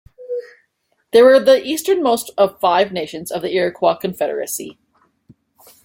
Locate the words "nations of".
2.91-3.43